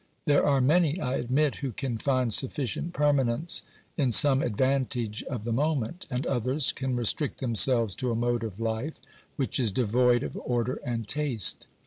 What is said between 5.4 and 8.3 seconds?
the moment, and others can restrict themselves to a